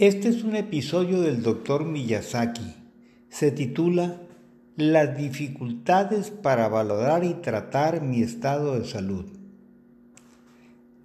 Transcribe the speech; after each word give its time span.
Este 0.00 0.28
es 0.28 0.44
un 0.44 0.54
episodio 0.54 1.22
del 1.22 1.42
Dr. 1.42 1.84
Miyazaki. 1.84 2.72
Se 3.30 3.50
titula 3.50 4.20
Las 4.76 5.18
dificultades 5.18 6.30
para 6.30 6.68
valorar 6.68 7.24
y 7.24 7.34
tratar 7.34 8.00
mi 8.00 8.22
estado 8.22 8.78
de 8.78 8.86
salud. 8.86 9.24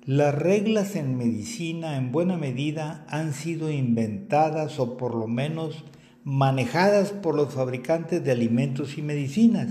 Las 0.06 0.36
reglas 0.36 0.96
en 0.96 1.18
medicina 1.18 1.98
en 1.98 2.12
buena 2.12 2.38
medida 2.38 3.04
han 3.10 3.34
sido 3.34 3.72
inventadas 3.72 4.80
o 4.80 4.96
por 4.96 5.16
lo 5.16 5.26
menos 5.26 5.86
manejadas 6.24 7.14
por 7.14 7.34
los 7.34 7.52
fabricantes 7.52 8.24
de 8.24 8.32
alimentos 8.32 9.00
y 9.00 9.02
medicinas, 9.02 9.70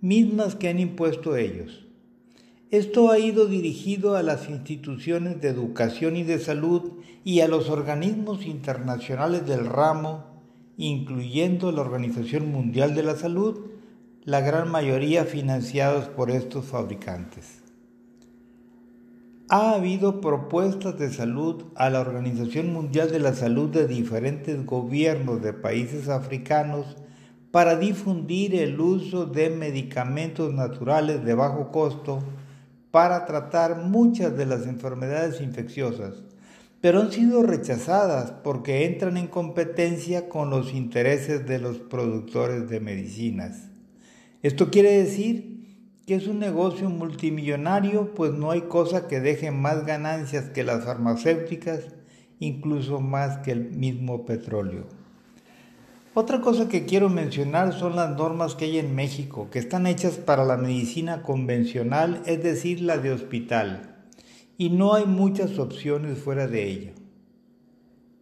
mismas 0.00 0.56
que 0.56 0.68
han 0.68 0.80
impuesto 0.80 1.36
ellos. 1.36 1.86
Esto 2.70 3.10
ha 3.10 3.18
ido 3.18 3.46
dirigido 3.46 4.14
a 4.14 4.22
las 4.22 4.48
instituciones 4.48 5.40
de 5.40 5.48
educación 5.48 6.16
y 6.16 6.22
de 6.22 6.38
salud 6.38 6.92
y 7.24 7.40
a 7.40 7.48
los 7.48 7.68
organismos 7.68 8.46
internacionales 8.46 9.44
del 9.44 9.66
ramo, 9.66 10.24
incluyendo 10.76 11.72
la 11.72 11.80
Organización 11.80 12.52
Mundial 12.52 12.94
de 12.94 13.02
la 13.02 13.16
Salud, 13.16 13.58
la 14.22 14.40
gran 14.40 14.70
mayoría 14.70 15.24
financiados 15.24 16.04
por 16.04 16.30
estos 16.30 16.66
fabricantes. 16.66 17.60
Ha 19.48 19.74
habido 19.74 20.20
propuestas 20.20 20.96
de 20.96 21.10
salud 21.10 21.64
a 21.74 21.90
la 21.90 21.98
Organización 21.98 22.72
Mundial 22.72 23.10
de 23.10 23.18
la 23.18 23.34
Salud 23.34 23.68
de 23.70 23.88
diferentes 23.88 24.64
gobiernos 24.64 25.42
de 25.42 25.54
países 25.54 26.08
africanos 26.08 26.96
para 27.50 27.74
difundir 27.74 28.54
el 28.54 28.80
uso 28.80 29.26
de 29.26 29.50
medicamentos 29.50 30.54
naturales 30.54 31.24
de 31.24 31.34
bajo 31.34 31.72
costo 31.72 32.20
para 32.90 33.26
tratar 33.26 33.84
muchas 33.84 34.36
de 34.36 34.46
las 34.46 34.66
enfermedades 34.66 35.40
infecciosas, 35.40 36.22
pero 36.80 37.00
han 37.00 37.12
sido 37.12 37.42
rechazadas 37.42 38.32
porque 38.32 38.86
entran 38.86 39.16
en 39.16 39.28
competencia 39.28 40.28
con 40.28 40.50
los 40.50 40.72
intereses 40.72 41.46
de 41.46 41.58
los 41.58 41.78
productores 41.78 42.68
de 42.68 42.80
medicinas. 42.80 43.70
Esto 44.42 44.70
quiere 44.70 44.92
decir 44.92 45.50
que 46.06 46.14
es 46.14 46.26
un 46.26 46.38
negocio 46.38 46.88
multimillonario, 46.88 48.14
pues 48.14 48.32
no 48.32 48.50
hay 48.50 48.62
cosa 48.62 49.06
que 49.06 49.20
deje 49.20 49.50
más 49.50 49.84
ganancias 49.84 50.48
que 50.48 50.64
las 50.64 50.84
farmacéuticas, 50.84 51.80
incluso 52.38 53.00
más 53.00 53.38
que 53.38 53.52
el 53.52 53.70
mismo 53.70 54.24
petróleo. 54.24 54.99
Otra 56.20 56.42
cosa 56.42 56.68
que 56.68 56.84
quiero 56.84 57.08
mencionar 57.08 57.72
son 57.72 57.96
las 57.96 58.14
normas 58.14 58.54
que 58.54 58.66
hay 58.66 58.78
en 58.78 58.94
México, 58.94 59.48
que 59.50 59.58
están 59.58 59.86
hechas 59.86 60.18
para 60.18 60.44
la 60.44 60.58
medicina 60.58 61.22
convencional, 61.22 62.20
es 62.26 62.42
decir, 62.42 62.82
la 62.82 62.98
de 62.98 63.10
hospital, 63.10 64.04
y 64.58 64.68
no 64.68 64.92
hay 64.92 65.06
muchas 65.06 65.58
opciones 65.58 66.18
fuera 66.18 66.46
de 66.46 66.68
ella. 66.68 66.92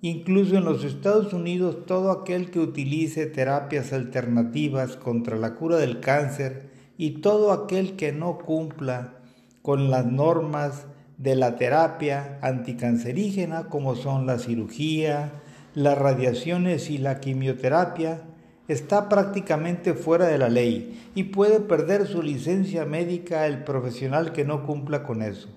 Incluso 0.01 0.57
en 0.57 0.65
los 0.65 0.85
Estados 0.85 1.33
Unidos, 1.33 1.87
todo 1.87 2.13
aquel 2.13 2.53
que 2.53 2.61
utilice 2.61 3.27
terapias 3.27 3.93
alternativas 3.93 4.95
contra 4.95 5.37
la 5.37 5.57
cura 5.57 5.79
del 5.79 5.99
cáncer 5.99 6.71
y 6.97 7.21
todo 7.21 7.51
aquel 7.51 7.97
que 7.97 8.13
no 8.13 8.39
cumpla 8.39 9.15
con 9.61 9.91
las 9.91 10.07
normas 10.07 10.87
de 11.17 11.35
la 11.35 11.57
terapia 11.57 12.39
anticancerígena, 12.43 13.65
como 13.65 13.97
son 13.97 14.25
la 14.25 14.39
cirugía, 14.39 15.43
las 15.79 15.97
radiaciones 15.97 16.91
y 16.91 16.99
la 16.99 17.21
quimioterapia, 17.21 18.23
está 18.67 19.09
prácticamente 19.09 19.95
fuera 19.95 20.27
de 20.27 20.37
la 20.37 20.49
ley 20.49 21.01
y 21.15 21.25
puede 21.25 21.61
perder 21.61 22.07
su 22.07 22.21
licencia 22.21 22.85
médica 22.85 23.47
el 23.47 23.63
profesional 23.63 24.33
que 24.33 24.45
no 24.45 24.67
cumpla 24.67 25.05
con 25.05 25.23
eso. 25.23 25.49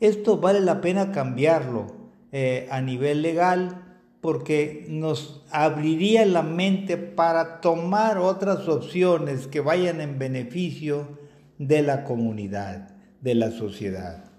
Esto 0.00 0.36
vale 0.36 0.60
la 0.60 0.82
pena 0.82 1.12
cambiarlo 1.12 1.86
eh, 2.30 2.68
a 2.70 2.82
nivel 2.82 3.22
legal 3.22 3.82
porque 4.20 4.84
nos 4.88 5.42
abriría 5.50 6.26
la 6.26 6.42
mente 6.42 6.98
para 6.98 7.60
tomar 7.60 8.18
otras 8.18 8.68
opciones 8.68 9.46
que 9.46 9.60
vayan 9.60 10.00
en 10.02 10.18
beneficio 10.18 11.18
de 11.58 11.82
la 11.82 12.04
comunidad, 12.04 12.90
de 13.22 13.34
la 13.34 13.50
sociedad. 13.50 14.31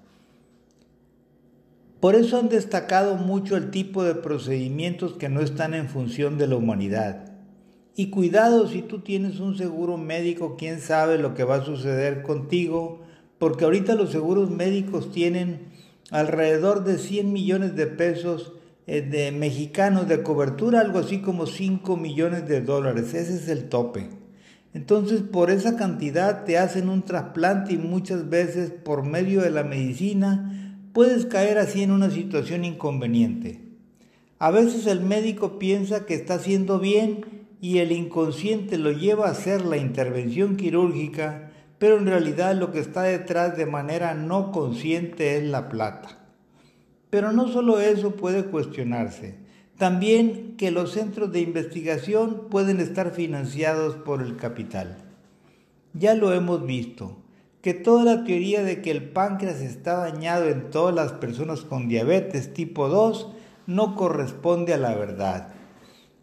Por 2.04 2.16
eso 2.16 2.38
han 2.38 2.50
destacado 2.50 3.16
mucho 3.16 3.56
el 3.56 3.72
tipo 3.72 4.04
de 4.04 4.14
procedimientos 4.14 5.14
que 5.14 5.30
no 5.30 5.40
están 5.40 5.74
en 5.74 5.88
función 5.88 6.38
de 6.38 6.48
la 6.48 6.58
humanidad. 6.58 7.32
Y 7.96 8.10
cuidado 8.10 8.68
si 8.68 8.82
tú 8.82 9.00
tienes 9.00 9.40
un 9.40 9.56
seguro 9.56 9.98
médico, 9.98 10.58
quién 10.58 10.82
sabe 10.82 11.18
lo 11.18 11.34
que 11.34 11.46
va 11.46 11.56
a 11.56 11.64
suceder 11.64 12.22
contigo, 12.22 13.00
porque 13.40 13.64
ahorita 13.64 13.96
los 13.96 14.12
seguros 14.12 14.50
médicos 14.50 15.14
tienen 15.14 15.70
alrededor 16.12 16.84
de 16.84 16.98
100 16.98 17.32
millones 17.32 17.78
de 17.78 17.88
pesos 17.88 18.52
eh, 18.86 19.00
de 19.02 19.32
mexicanos 19.32 20.10
de 20.10 20.24
cobertura, 20.24 20.82
algo 20.82 21.00
así 21.00 21.22
como 21.22 21.46
5 21.46 21.96
millones 21.96 22.50
de 22.50 22.60
dólares. 22.60 23.14
Ese 23.14 23.36
es 23.36 23.48
el 23.48 23.70
tope. 23.70 24.10
Entonces, 24.74 25.22
por 25.22 25.50
esa 25.50 25.78
cantidad 25.78 26.44
te 26.44 26.58
hacen 26.58 26.90
un 26.90 27.04
trasplante 27.04 27.76
y 27.76 27.78
muchas 27.78 28.30
veces 28.30 28.72
por 28.72 29.06
medio 29.06 29.40
de 29.42 29.52
la 29.52 29.64
medicina 29.64 30.60
puedes 30.94 31.26
caer 31.26 31.58
así 31.58 31.82
en 31.82 31.92
una 31.92 32.12
situación 32.12 32.64
inconveniente. 32.64 33.60
A 34.38 34.52
veces 34.52 34.86
el 34.86 35.02
médico 35.02 35.58
piensa 35.58 36.06
que 36.06 36.14
está 36.14 36.36
haciendo 36.36 36.80
bien 36.80 37.26
y 37.60 37.80
el 37.80 37.92
inconsciente 37.92 38.78
lo 38.78 38.92
lleva 38.92 39.28
a 39.28 39.32
hacer 39.32 39.66
la 39.66 39.78
intervención 39.78 40.56
quirúrgica, 40.56 41.52
pero 41.80 41.98
en 41.98 42.06
realidad 42.06 42.56
lo 42.56 42.72
que 42.72 42.80
está 42.80 43.04
detrás 43.04 43.58
de 43.58 43.66
manera 43.66 44.14
no 44.14 44.52
consciente 44.52 45.38
es 45.38 45.44
la 45.44 45.70
plata. 45.70 46.20
Pero 47.10 47.32
no 47.32 47.48
solo 47.48 47.80
eso 47.80 48.16
puede 48.16 48.46
cuestionarse, 48.46 49.36
también 49.78 50.56
que 50.58 50.72
los 50.72 50.92
centros 50.92 51.32
de 51.32 51.42
investigación 51.42 52.50
pueden 52.50 52.80
estar 52.80 53.12
financiados 53.12 53.96
por 53.96 54.22
el 54.22 54.36
capital. 54.36 54.98
Ya 55.94 56.16
lo 56.16 56.34
hemos 56.34 56.66
visto 56.66 57.23
que 57.64 57.74
toda 57.74 58.04
la 58.04 58.26
teoría 58.26 58.62
de 58.62 58.82
que 58.82 58.92
el 58.92 59.10
páncreas 59.12 59.62
está 59.62 59.96
dañado 59.96 60.50
en 60.50 60.70
todas 60.70 60.94
las 60.94 61.14
personas 61.14 61.62
con 61.62 61.88
diabetes 61.88 62.54
tipo 62.54 62.90
2 62.90 63.32
no 63.68 63.96
corresponde 63.96 64.74
a 64.74 64.78
la 64.78 64.94
verdad. 64.96 65.54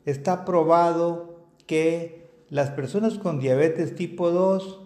Está 0.05 0.45
probado 0.45 1.47
que 1.67 2.29
las 2.51 2.69
personas 2.69 3.17
con 3.17 3.41
diabetes 3.41 3.95
tipo 3.95 4.31
2 4.31 4.81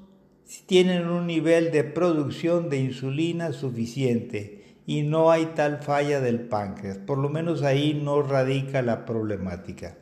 tienen 0.67 1.09
un 1.09 1.27
nivel 1.27 1.73
de 1.73 1.83
producción 1.83 2.71
de 2.71 2.79
insulina 2.79 3.53
suficiente 3.53 4.77
y 4.87 5.03
no 5.03 5.33
hay 5.33 5.47
tal 5.57 5.79
falla 5.79 6.21
del 6.21 6.43
páncreas. 6.43 6.99
Por 6.99 7.19
lo 7.19 7.31
menos 7.31 7.65
ahí 7.65 8.01
no 8.01 8.23
radica 8.23 8.81
la 8.81 9.07
problemática. 9.07 9.99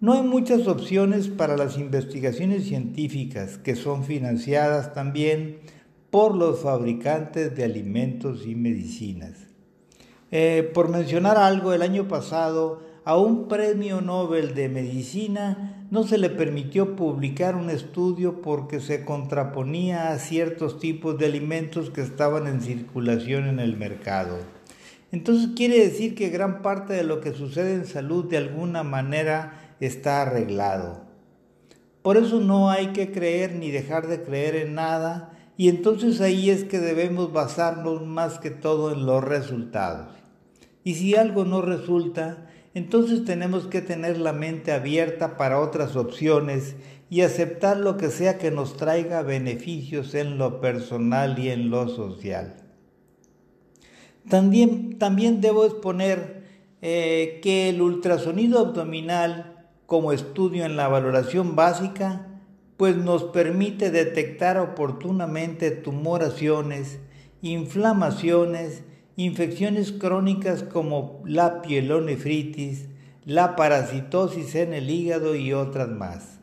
No 0.00 0.14
hay 0.14 0.22
muchas 0.22 0.66
opciones 0.66 1.28
para 1.28 1.56
las 1.56 1.78
investigaciones 1.78 2.64
científicas 2.64 3.56
que 3.56 3.76
son 3.76 4.02
financiadas 4.02 4.92
también 4.92 5.75
por 6.16 6.34
los 6.34 6.60
fabricantes 6.60 7.54
de 7.54 7.62
alimentos 7.62 8.46
y 8.46 8.54
medicinas. 8.54 9.32
Eh, 10.30 10.70
por 10.72 10.88
mencionar 10.88 11.36
algo, 11.36 11.74
el 11.74 11.82
año 11.82 12.08
pasado 12.08 12.80
a 13.04 13.18
un 13.18 13.48
premio 13.48 14.00
Nobel 14.00 14.54
de 14.54 14.70
Medicina 14.70 15.86
no 15.90 16.04
se 16.04 16.16
le 16.16 16.30
permitió 16.30 16.96
publicar 16.96 17.54
un 17.54 17.68
estudio 17.68 18.40
porque 18.40 18.80
se 18.80 19.04
contraponía 19.04 20.08
a 20.08 20.18
ciertos 20.18 20.78
tipos 20.78 21.18
de 21.18 21.26
alimentos 21.26 21.90
que 21.90 22.00
estaban 22.00 22.46
en 22.46 22.62
circulación 22.62 23.46
en 23.46 23.60
el 23.60 23.76
mercado. 23.76 24.38
Entonces 25.12 25.50
quiere 25.54 25.78
decir 25.80 26.14
que 26.14 26.30
gran 26.30 26.62
parte 26.62 26.94
de 26.94 27.04
lo 27.04 27.20
que 27.20 27.34
sucede 27.34 27.74
en 27.74 27.84
salud 27.84 28.24
de 28.24 28.38
alguna 28.38 28.84
manera 28.84 29.74
está 29.80 30.22
arreglado. 30.22 31.02
Por 32.00 32.16
eso 32.16 32.40
no 32.40 32.70
hay 32.70 32.94
que 32.94 33.12
creer 33.12 33.52
ni 33.52 33.70
dejar 33.70 34.06
de 34.06 34.22
creer 34.22 34.56
en 34.56 34.76
nada 34.76 35.34
y 35.56 35.68
entonces 35.68 36.20
ahí 36.20 36.50
es 36.50 36.64
que 36.64 36.78
debemos 36.78 37.32
basarnos 37.32 38.04
más 38.04 38.38
que 38.38 38.50
todo 38.50 38.92
en 38.92 39.06
los 39.06 39.24
resultados. 39.24 40.08
Y 40.84 40.94
si 40.94 41.16
algo 41.16 41.44
no 41.44 41.62
resulta, 41.62 42.46
entonces 42.74 43.24
tenemos 43.24 43.66
que 43.66 43.80
tener 43.80 44.18
la 44.18 44.32
mente 44.32 44.72
abierta 44.72 45.36
para 45.36 45.60
otras 45.60 45.96
opciones 45.96 46.76
y 47.08 47.22
aceptar 47.22 47.78
lo 47.78 47.96
que 47.96 48.10
sea 48.10 48.36
que 48.36 48.50
nos 48.50 48.76
traiga 48.76 49.22
beneficios 49.22 50.14
en 50.14 50.38
lo 50.38 50.60
personal 50.60 51.38
y 51.38 51.50
en 51.50 51.70
lo 51.70 51.88
social. 51.88 52.56
También, 54.28 54.98
también 54.98 55.40
debo 55.40 55.64
exponer 55.64 56.44
eh, 56.82 57.38
que 57.42 57.68
el 57.70 57.80
ultrasonido 57.80 58.58
abdominal 58.58 59.66
como 59.86 60.12
estudio 60.12 60.64
en 60.64 60.76
la 60.76 60.88
valoración 60.88 61.56
básica 61.56 62.25
pues 62.76 62.96
nos 62.96 63.24
permite 63.24 63.90
detectar 63.90 64.58
oportunamente 64.58 65.70
tumoraciones, 65.70 66.98
inflamaciones, 67.40 68.82
infecciones 69.16 69.92
crónicas 69.92 70.62
como 70.62 71.22
la 71.24 71.62
pielonefritis, 71.62 72.88
la 73.24 73.56
parasitosis 73.56 74.54
en 74.54 74.74
el 74.74 74.90
hígado 74.90 75.34
y 75.34 75.52
otras 75.52 75.88
más. 75.88 76.38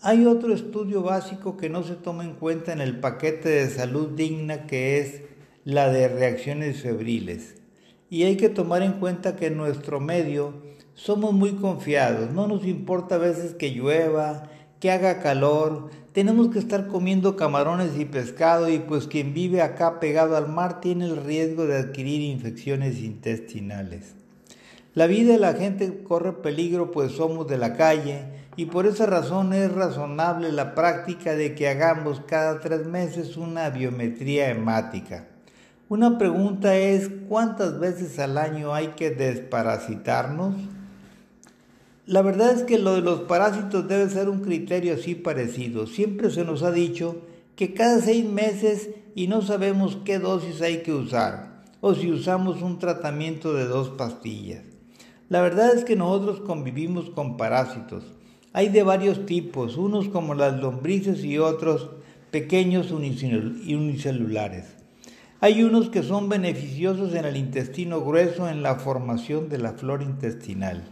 Hay 0.00 0.26
otro 0.26 0.54
estudio 0.54 1.02
básico 1.02 1.56
que 1.56 1.68
no 1.68 1.82
se 1.82 1.94
toma 1.94 2.24
en 2.24 2.34
cuenta 2.34 2.72
en 2.72 2.80
el 2.80 3.00
paquete 3.00 3.48
de 3.48 3.68
salud 3.68 4.10
digna 4.10 4.66
que 4.66 5.00
es 5.00 5.22
la 5.64 5.88
de 5.88 6.08
reacciones 6.08 6.82
febriles. 6.82 7.56
y 8.10 8.22
hay 8.22 8.36
que 8.36 8.48
tomar 8.48 8.82
en 8.82 8.92
cuenta 8.94 9.36
que 9.36 9.48
en 9.48 9.58
nuestro 9.58 10.00
medio 10.00 10.54
somos 10.94 11.32
muy 11.32 11.52
confiados, 11.52 12.30
no 12.32 12.48
nos 12.48 12.64
importa 12.64 13.16
a 13.16 13.18
veces 13.18 13.54
que 13.54 13.70
llueva, 13.70 14.50
que 14.80 14.90
haga 14.90 15.20
calor, 15.20 15.90
tenemos 16.12 16.48
que 16.48 16.58
estar 16.58 16.86
comiendo 16.86 17.36
camarones 17.36 17.98
y 17.98 18.04
pescado 18.04 18.68
y 18.68 18.78
pues 18.78 19.06
quien 19.06 19.34
vive 19.34 19.62
acá 19.62 20.00
pegado 20.00 20.36
al 20.36 20.48
mar 20.48 20.80
tiene 20.80 21.06
el 21.06 21.16
riesgo 21.16 21.66
de 21.66 21.78
adquirir 21.78 22.20
infecciones 22.20 22.98
intestinales. 23.00 24.14
La 24.94 25.06
vida 25.06 25.32
de 25.32 25.38
la 25.38 25.54
gente 25.54 26.02
corre 26.02 26.32
peligro 26.32 26.90
pues 26.90 27.12
somos 27.12 27.46
de 27.46 27.58
la 27.58 27.74
calle 27.74 28.24
y 28.56 28.66
por 28.66 28.86
esa 28.86 29.06
razón 29.06 29.52
es 29.52 29.70
razonable 29.72 30.50
la 30.50 30.74
práctica 30.74 31.34
de 31.34 31.54
que 31.54 31.68
hagamos 31.68 32.20
cada 32.26 32.58
tres 32.60 32.86
meses 32.86 33.36
una 33.36 33.70
biometría 33.70 34.50
hemática. 34.50 35.26
Una 35.88 36.18
pregunta 36.18 36.76
es 36.76 37.10
¿cuántas 37.28 37.78
veces 37.78 38.18
al 38.18 38.38
año 38.38 38.74
hay 38.74 38.88
que 38.88 39.10
desparasitarnos? 39.10 40.54
La 42.08 42.22
verdad 42.22 42.52
es 42.52 42.62
que 42.62 42.78
lo 42.78 42.94
de 42.94 43.02
los 43.02 43.20
parásitos 43.20 43.86
debe 43.86 44.08
ser 44.08 44.30
un 44.30 44.40
criterio 44.40 44.94
así 44.94 45.14
parecido. 45.14 45.86
Siempre 45.86 46.30
se 46.30 46.42
nos 46.42 46.62
ha 46.62 46.72
dicho 46.72 47.16
que 47.54 47.74
cada 47.74 48.00
seis 48.00 48.24
meses 48.24 48.88
y 49.14 49.26
no 49.26 49.42
sabemos 49.42 49.98
qué 50.06 50.18
dosis 50.18 50.62
hay 50.62 50.78
que 50.78 50.94
usar 50.94 51.64
o 51.82 51.94
si 51.94 52.10
usamos 52.10 52.62
un 52.62 52.78
tratamiento 52.78 53.52
de 53.52 53.66
dos 53.66 53.90
pastillas. 53.90 54.62
La 55.28 55.42
verdad 55.42 55.74
es 55.76 55.84
que 55.84 55.96
nosotros 55.96 56.40
convivimos 56.40 57.10
con 57.10 57.36
parásitos. 57.36 58.04
Hay 58.54 58.70
de 58.70 58.84
varios 58.84 59.26
tipos, 59.26 59.76
unos 59.76 60.08
como 60.08 60.32
las 60.32 60.58
lombrices 60.58 61.22
y 61.24 61.36
otros 61.36 61.90
pequeños 62.30 62.90
unicelulares. 62.90 64.64
Hay 65.40 65.62
unos 65.62 65.90
que 65.90 66.02
son 66.02 66.30
beneficiosos 66.30 67.12
en 67.14 67.26
el 67.26 67.36
intestino 67.36 68.00
grueso 68.00 68.48
en 68.48 68.62
la 68.62 68.76
formación 68.76 69.50
de 69.50 69.58
la 69.58 69.72
flora 69.74 70.04
intestinal. 70.04 70.84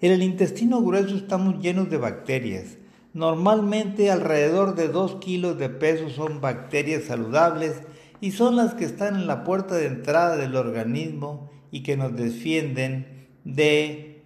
En 0.00 0.12
el 0.12 0.22
intestino 0.22 0.80
grueso 0.80 1.14
estamos 1.14 1.60
llenos 1.60 1.90
de 1.90 1.98
bacterias. 1.98 2.78
Normalmente 3.12 4.10
alrededor 4.10 4.74
de 4.74 4.88
2 4.88 5.16
kilos 5.16 5.58
de 5.58 5.68
peso 5.68 6.08
son 6.08 6.40
bacterias 6.40 7.04
saludables 7.04 7.74
y 8.20 8.30
son 8.30 8.56
las 8.56 8.74
que 8.74 8.86
están 8.86 9.14
en 9.16 9.26
la 9.26 9.44
puerta 9.44 9.74
de 9.74 9.86
entrada 9.86 10.36
del 10.36 10.56
organismo 10.56 11.50
y 11.70 11.82
que 11.82 11.96
nos 11.96 12.16
defienden 12.16 13.28
de, 13.44 14.22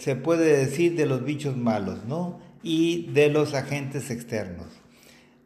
se 0.00 0.16
puede 0.16 0.56
decir, 0.56 0.96
de 0.96 1.06
los 1.06 1.24
bichos 1.24 1.56
malos, 1.56 2.04
¿no? 2.06 2.38
Y 2.62 3.10
de 3.12 3.28
los 3.28 3.52
agentes 3.54 4.10
externos. 4.10 4.68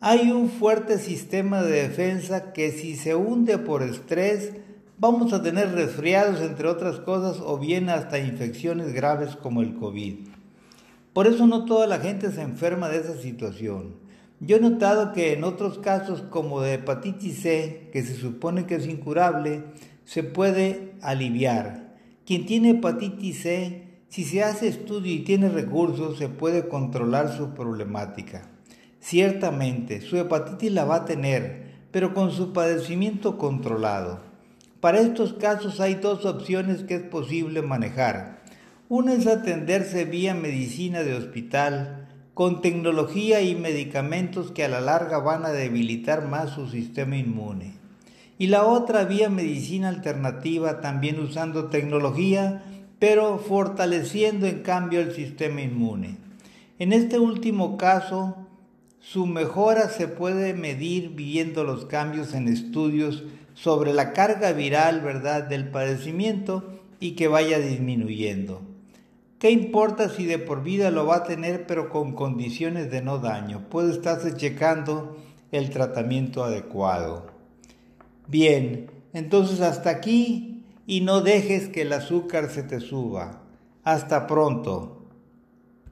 Hay 0.01 0.31
un 0.31 0.51
fuerte 0.51 0.99
sistema 0.99 1.63
de 1.63 1.89
defensa 1.89 2.53
que 2.53 2.71
si 2.71 2.95
se 2.95 3.17
hunde 3.17 3.59
por 3.59 3.83
estrés, 3.83 4.53
vamos 4.99 5.33
a 5.33 5.43
tener 5.43 5.73
resfriados, 5.73 6.41
entre 6.41 6.69
otras 6.69 6.99
cosas, 7.01 7.41
o 7.45 7.59
bien 7.59 7.89
hasta 7.89 8.19
infecciones 8.19 8.93
graves 8.93 9.37
como 9.37 9.63
el 9.63 9.75
COVID. 9.75 10.29
Por 11.13 11.27
eso 11.27 11.47
no 11.47 11.65
toda 11.65 11.87
la 11.87 11.99
gente 11.99 12.31
se 12.31 12.43
enferma 12.43 12.89
de 12.89 12.99
esa 12.99 13.17
situación. 13.17 13.97
Yo 14.41 14.57
he 14.57 14.61
notado 14.61 15.13
que 15.13 15.33
en 15.33 15.43
otros 15.43 15.79
casos 15.79 16.23
como 16.23 16.61
de 16.61 16.75
hepatitis 16.75 17.41
C, 17.41 17.91
que 17.93 18.03
se 18.03 18.15
supone 18.15 18.67
que 18.67 18.77
es 18.77 18.87
incurable, 18.87 19.65
se 20.05 20.23
puede 20.23 20.95
aliviar. 21.03 21.97
Quien 22.25 22.47
tiene 22.47 22.71
hepatitis 22.71 23.43
C, 23.43 23.89
si 24.09 24.25
se 24.25 24.45
hace 24.45 24.69
estudio 24.69 25.13
y 25.13 25.21
tiene 25.21 25.49
recursos, 25.49 26.19
se 26.19 26.29
puede 26.29 26.69
controlar 26.69 27.37
su 27.37 27.51
problemática. 27.55 28.49
Ciertamente, 29.01 30.01
su 30.01 30.17
hepatitis 30.17 30.73
la 30.73 30.85
va 30.85 30.97
a 30.97 31.05
tener, 31.05 31.89
pero 31.91 32.15
con 32.15 32.31
su 32.31 32.53
padecimiento 32.53 33.39
controlado. 33.39 34.28
Para 34.81 35.01
estos 35.01 35.33
casos 35.33 35.81
hay 35.81 35.97
dos 35.97 36.25
opciones 36.25 36.85
que 36.85 36.95
es 36.95 37.03
posible 37.03 37.63
manejar. 37.63 38.45
Una 38.89 39.15
es 39.15 39.27
atenderse 39.27 40.05
vía 40.05 40.35
medicina 40.35 41.03
de 41.03 41.15
hospital, 41.15 42.09
con 42.33 42.61
tecnología 42.61 43.41
y 43.41 43.57
medicamentos 43.57 44.53
que 44.53 44.65
a 44.65 44.69
la 44.69 44.81
larga 44.81 45.19
van 45.19 45.45
a 45.45 45.49
debilitar 45.49 46.29
más 46.29 46.51
su 46.51 46.69
sistema 46.69 47.17
inmune. 47.17 47.75
Y 48.39 48.47
la 48.47 48.65
otra 48.65 49.05
vía 49.05 49.29
medicina 49.29 49.89
alternativa, 49.89 50.81
también 50.81 51.19
usando 51.19 51.65
tecnología, 51.65 52.63
pero 53.01 53.39
fortaleciendo 53.39 54.47
en 54.47 54.63
cambio 54.63 55.01
el 55.01 55.13
sistema 55.13 55.61
inmune. 55.61 56.19
En 56.79 56.93
este 56.93 57.19
último 57.19 57.77
caso, 57.77 58.37
su 59.01 59.27
mejora 59.27 59.89
se 59.89 60.07
puede 60.07 60.55
medir 60.55 61.11
viendo 61.17 61.65
los 61.65 61.87
cambios 61.87 62.33
en 62.33 62.47
estudios 62.47 63.25
sobre 63.61 63.93
la 63.93 64.13
carga 64.13 64.53
viral, 64.53 65.01
¿verdad?, 65.01 65.43
del 65.43 65.69
padecimiento 65.69 66.81
y 67.01 67.13
que 67.13 67.27
vaya 67.27 67.59
disminuyendo. 67.59 68.63
¿Qué 69.41 69.51
importa 69.51 70.09
si 70.09 70.27
de 70.27 70.39
por 70.39 70.63
vida 70.63 70.91
lo 70.91 71.07
va 71.07 71.17
a 71.17 71.25
tener 71.25 71.67
pero 71.67 71.91
con 71.91 72.13
condiciones 72.13 72.91
de 72.91 73.03
no 73.03 73.19
daño? 73.19 73.69
Puede 73.69 73.91
estarse 73.93 74.35
checando 74.35 75.17
el 75.51 75.71
tratamiento 75.71 76.45
adecuado. 76.45 77.27
Bien, 78.29 78.91
entonces 79.13 79.61
hasta 79.61 79.91
aquí 79.91 80.65
y 80.87 81.01
no 81.01 81.21
dejes 81.21 81.69
que 81.69 81.83
el 81.83 81.93
azúcar 81.93 82.51
se 82.51 82.63
te 82.63 82.81
suba. 82.81 83.43
Hasta 83.83 84.27
pronto. 84.27 84.98